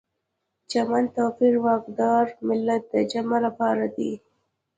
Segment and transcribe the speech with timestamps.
[0.69, 4.11] چمن، توپیر، واکدار، ملت د جمع لپاره دي.